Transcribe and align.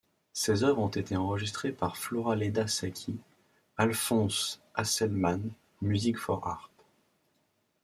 Ses 0.33 0.63
œuvres 0.63 0.81
ont 0.81 0.87
été 0.87 1.15
enregistrés 1.15 1.71
par 1.71 1.95
Floraleda 1.95 2.65
Sacchi: 2.65 3.19
Alphonse 3.77 4.59
Hasselmans: 4.73 5.51
Music 5.83 6.17
For 6.17 6.43
Harp. 6.47 6.71